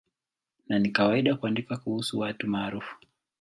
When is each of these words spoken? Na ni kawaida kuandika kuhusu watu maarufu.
Na 0.69 0.79
ni 0.79 0.89
kawaida 0.91 1.35
kuandika 1.35 1.77
kuhusu 1.77 2.19
watu 2.19 2.47
maarufu. 2.47 2.95